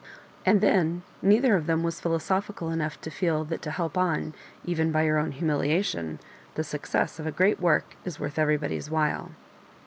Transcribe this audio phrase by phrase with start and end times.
[0.47, 4.33] And then neither of them was philosophical enough to feel that to help on,
[4.65, 6.17] even by your own humiliaiitv.i
[6.57, 9.29] ihe success of a great work is worth everybody's while.